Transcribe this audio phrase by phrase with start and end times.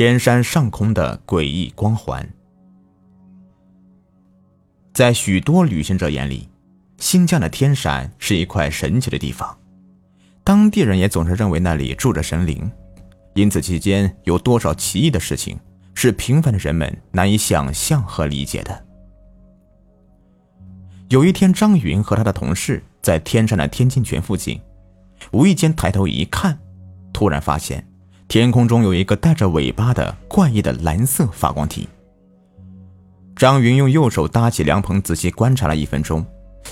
[0.00, 2.26] 天山上空的诡异光环，
[4.94, 6.48] 在许多旅行者眼里，
[6.96, 9.58] 新疆的天山是一块神奇的地方。
[10.42, 12.72] 当地人也总是认为那里住着神灵，
[13.34, 15.60] 因此期间有多少奇异的事情，
[15.92, 18.86] 是平凡的人们难以想象和理解的。
[21.10, 24.58] 有一天，张云和他的同事在天山的天津泉附近，
[25.32, 26.58] 无意间抬头一看，
[27.12, 27.86] 突然发现。
[28.30, 31.88] 天空中有一个带着尾巴的怪异的蓝色发光体。
[33.34, 36.24] 张云用右手搭起凉棚，仔细观察了一分钟，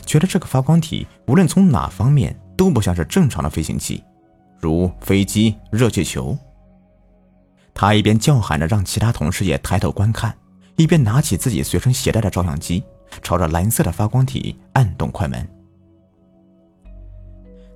[0.06, 4.04] 觉得这个发光体无论从哪方面都不像是正常的飞行器，
[4.60, 6.38] 如飞机、热气球。
[7.74, 10.32] 他一边叫喊着让其他同事也抬头观看，
[10.76, 12.84] 一边拿起自己随身携带的照相机，
[13.20, 15.44] 朝着蓝色的发光体按动快门。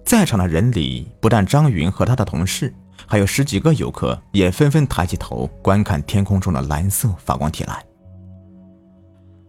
[0.04, 2.72] 在场的人里，不但张云和他的同事。
[3.06, 7.84] 还有十几个游客也纷纷抬起头观看天空中的蓝色发光体来。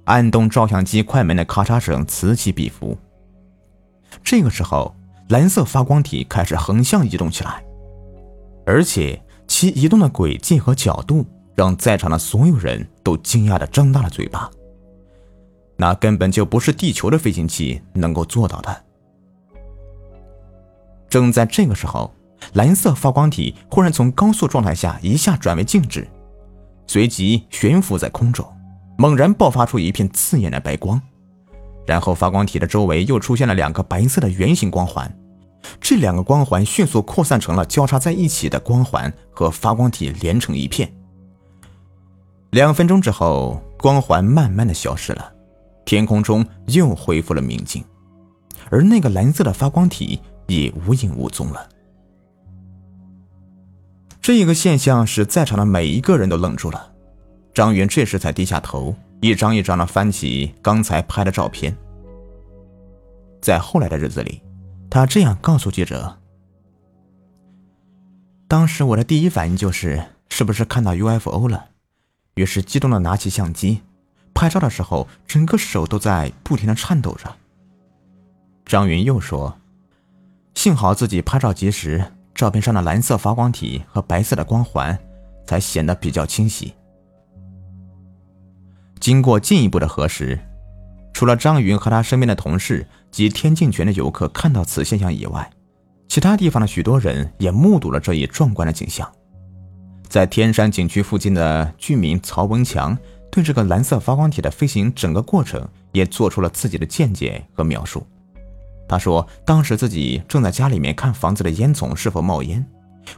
[0.06, 2.98] 按动照相机快门的咔嚓声此起彼伏。
[4.24, 4.94] 这个时候，
[5.30, 7.64] 蓝色发光体开始横向移动起来，
[8.66, 14.52] 而且其移动的轨迹和角度让在场的所有人都惊讶的张大了嘴巴。
[15.78, 18.84] 那根本就不是地球的飞行器能够做到的。
[21.08, 22.14] 正在这个时候。
[22.52, 26.08] 蓝色发光体忽然从高速状态下一下转为静止，
[26.86, 28.46] 随即悬浮在空中，
[28.98, 31.02] 猛然爆发出一片刺眼的白光，
[31.88, 35.12] 然后发光体的周围又出现了两个白色的圆形光环，
[35.80, 40.92] 这两个光环迅速扩散成了交叉在一起的光环，和发光体连成一片。
[42.52, 45.32] 两分钟之后，光环慢慢的消失了，
[45.86, 47.84] 天空中又恢复了明净，
[48.70, 51.68] 而那个蓝色的发光体也无影无踪了。
[54.24, 56.94] 这一个现象使在场的每一个人都愣住了。
[57.54, 61.76] 张云这时才低下头，一张一张的翻起刚才拍的照片。
[63.42, 64.42] 在后来的日子里，
[64.90, 66.20] 他这样告诉记者
[68.47, 71.66] ：“当时我的第一反应就是是不是看到 UFO 了，
[72.36, 73.81] 于是激动的拿起相机，
[74.34, 77.36] 拍照的时候整个手都在不停的颤抖着。”
[78.66, 79.59] 张云又说
[80.56, 84.98] ：“幸好自己拍照及时。”照片上的蓝色发光体和白色的光环
[85.46, 86.74] 才显得比较清晰。
[89.00, 90.40] 经过进一步的核实，
[91.14, 95.50] 除了张云和他身边的同事及天境泉的游客看到此现象以外，
[96.08, 99.10] 其他地方的许多人也目睹了这一壮观的景象。
[100.08, 102.98] 在天山景区附近的居民曹文强
[103.32, 108.06] 对这个蓝色发光体的飞行整个过程也做出了自己的见解和描述。
[108.88, 112.64] 他说：“当时自己正在家里面看房子的烟囱是否冒烟，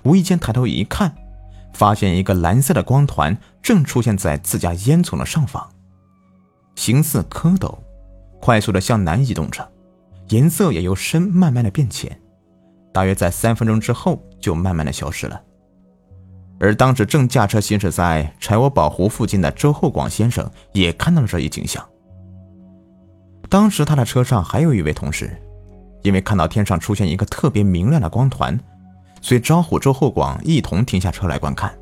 [0.03, 1.13] 无意间抬头一看，
[1.73, 5.67] 发现一个蓝色的光团正出现在自家烟囱的上方，
[6.75, 7.77] 形似蝌蚪，
[8.39, 9.67] 快速的向南移动着，
[10.29, 12.21] 颜色也由深慢慢的变浅，
[12.93, 15.41] 大约在三分钟之后就慢慢的消失了。
[16.59, 21.83] 而当时正驾车行驶在柴窝堡湖附近的周厚广先生也看到了这一景象。
[23.49, 25.35] 当时他的车上还有一位同事。”
[26.05, 28.57] 因为看到天上出现一个特别明亮的光团，
[29.21, 31.75] 遂招呼周厚广一同停下车来观看。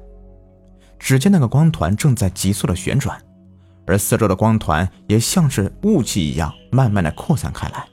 [0.98, 3.22] 只见那个光团正在急速的旋转，
[3.86, 7.86] 而四周的光团也像是雾气一样慢慢的扩散开来。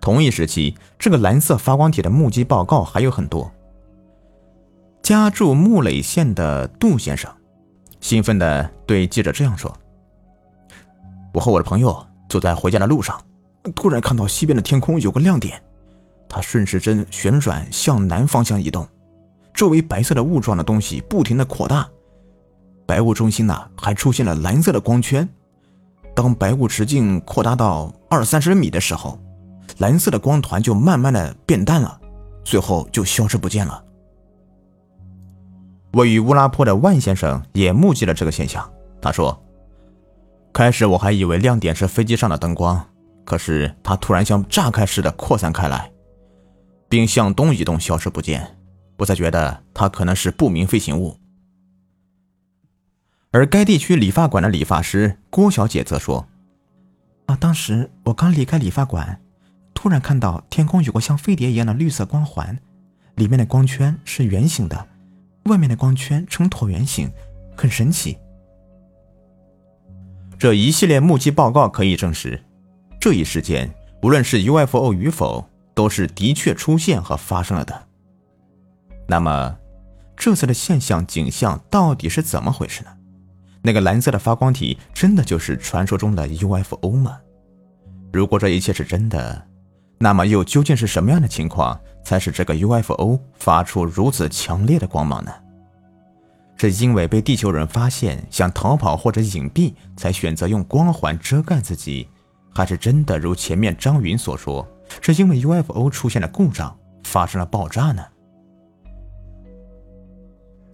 [0.00, 3.52] 同一时期，这个蓝色发光体的目击报告还有很多。
[5.02, 7.30] 家住木垒县的杜先生，
[8.00, 9.70] 兴奋地对记者这样说
[11.34, 13.22] ：“我和我的朋友走在回家的路上。”
[13.74, 15.62] 突然看到西边的天空有个亮点，
[16.28, 18.86] 它顺时针旋转向南方向移动，
[19.54, 21.88] 周围白色的雾状的东西不停的扩大，
[22.86, 25.28] 白雾中心呢还出现了蓝色的光圈。
[26.14, 29.18] 当白雾直径扩大到二三十米的时候，
[29.78, 32.00] 蓝色的光团就慢慢的变淡了，
[32.44, 33.82] 最后就消失不见了。
[35.94, 38.68] 位于乌拉坡的万先生也目击了这个现象，
[39.00, 39.42] 他说
[40.52, 42.84] ：“开始我还以为亮点是飞机上的灯光。”
[43.24, 45.90] 可是它突然像炸开似的扩散开来，
[46.88, 48.58] 并向东移动，消失不见。
[48.98, 51.18] 我才觉得它可能是不明飞行物。
[53.32, 56.28] 而该地区理发馆的理发师郭小姐则说
[57.26, 59.20] ：“啊，当时我刚离开理发馆，
[59.74, 62.56] 突然看到天空有个像飞碟一样的绿色光环，
[63.16, 64.86] 里面的光圈是圆形的，
[65.46, 67.10] 外面的光圈呈椭圆形，
[67.56, 68.16] 很神奇。”
[70.38, 72.40] 这一系列目击报告可以证实。
[73.04, 73.68] 这一事件，
[74.00, 77.86] 无论是 UFO 与否，都是的确出现和发生了的。
[79.06, 79.58] 那么，
[80.16, 82.88] 这次的现象景象到底是怎么回事呢？
[83.60, 87.18] 那个蓝色的发光体真的就是传说中的 UFO 吗？
[88.10, 89.46] 如果这一切是真的，
[89.98, 95.30] 那么又究竟是什么样的情况才使这个 UFO 发出如此强烈的光芒呢？
[96.56, 102.08] 是因为被地球人发现想逃跑或者隐蔽才选择用光环遮盖自己，
[102.54, 104.66] 还是真的如前面张云所说，
[105.00, 108.04] 是因为 UFO 出现了故障发生了爆炸呢？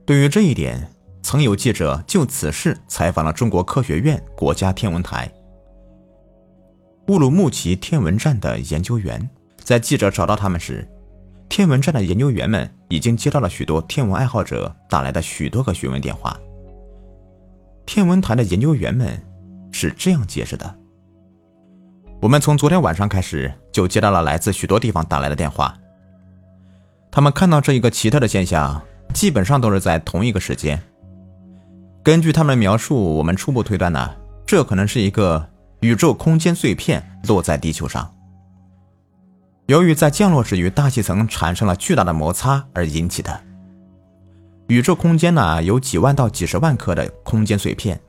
[0.05, 0.91] 对于这一点，
[1.23, 5.31] 曾有记者就此事采访了中国科学院国家天文台
[7.09, 9.29] 乌鲁木齐天文站的研究员。
[9.63, 10.89] 在记者找到他们时，
[11.49, 16.37] 天文站的研究员们已经接到了许多天文爱好者打来的许多个询问电话。
[17.87, 19.21] 天文台的研究员们
[19.71, 20.79] 是这样解释的
[22.21, 25.75] ：“我们从昨天晚上开始就接到了来自许多地方打来的电话，
[27.11, 28.81] 他们看到这一个奇特的现象。”
[29.13, 30.81] 基本上都是在同一个时间。
[32.01, 34.09] 根据他们的描述，我们初步推断呢，
[34.47, 35.45] 这可能是一个
[35.81, 38.09] 宇宙空间碎片落在地球上。
[39.67, 43.41] 由于在降落时与大气层产生了巨大的摩擦而引起的。
[44.69, 48.01] 宇宙空间呢，有几万到几十万颗的空间碎片，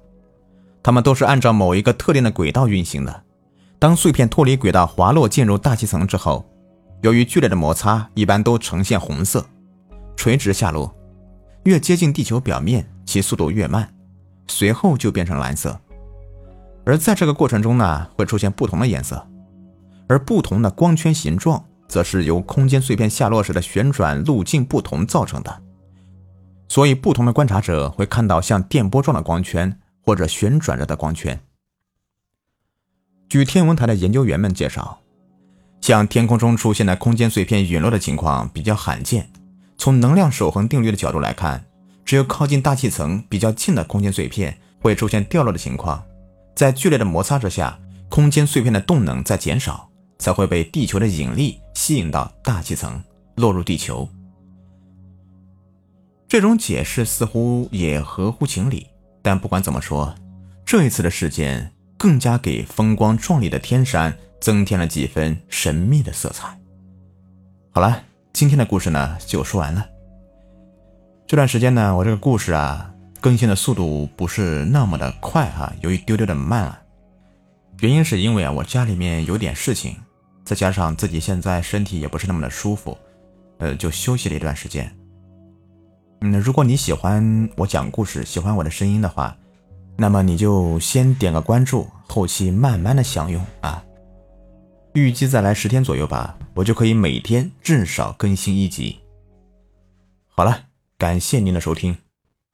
[0.84, 3.24] 它们都是按照某一个特定的轨道运行的。
[3.82, 6.48] 当碎片脱离轨道滑落进入大气层之后，
[7.02, 9.44] 由于剧烈的摩擦，一般都呈现红色。
[10.16, 10.96] 垂直下落，
[11.64, 13.92] 越接近地球表面，其速度越慢，
[14.46, 15.82] 随后就变成蓝色。
[16.86, 19.28] 而在这个过程中呢，会出现不同的颜色，
[20.08, 25.62] 而不同的光圈形状，则是由空间碎片下落时的旋转路径不同造成的。
[26.68, 29.76] 所以，不同的观察者会看到像电波状的光圈
[30.06, 31.42] 或者旋转着的光圈。
[33.32, 35.00] 据天文台的研究员们介绍，
[35.80, 39.32] 像天空中出现的空间碎片陨落的情况比较罕见。
[39.78, 41.64] 从能量守恒定律的角度来看，
[42.04, 46.04] 只有靠近大气层比较近的空间碎片会出现掉落的情况。
[46.54, 47.80] 在剧烈的摩擦之下，
[48.10, 49.90] 空间碎片的动能在减少，
[50.20, 53.02] 才会被地球的引力吸引到大气层，
[53.36, 54.10] 落入地球。
[56.28, 58.88] 这种解释似乎也合乎情理，
[59.22, 60.14] 但不管怎么说，
[60.66, 66.60] 这一次的事件更加给风光壮丽的天山增添了几分神秘的色彩。
[67.70, 68.02] 好了。
[68.34, 69.86] 今天的故事呢就说完了。
[71.28, 72.90] 这段时间呢，我这个故事啊
[73.20, 76.82] 更新的速度不是那么的快哈，有一丢丢的慢了。
[77.82, 79.98] 原因是因为啊我家里面有点事情，
[80.46, 82.98] 再加上自己现在身体也不是那么的舒服，
[83.60, 84.90] 呃，就休息了一段时间。
[86.22, 89.38] 嗯，如果你喜欢我讲故事，喜欢我的声音的话，
[90.02, 93.86] 那么你就先点个关注，后期慢慢的享用啊。
[94.96, 98.98] 预计再来十天左右吧，我就可以每天至少更新一集。
[100.30, 100.58] 好了，
[100.98, 101.96] 感谢您的收听。